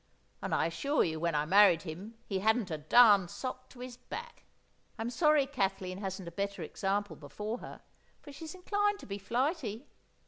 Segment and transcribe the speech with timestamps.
[0.41, 3.97] And I assure you, when I married him, he hadn't a darned sock to his
[3.97, 4.45] back.
[4.97, 7.81] I'm sorry Kathleen hasn't a better example before her,
[8.19, 9.85] for she's inclined to be flighty.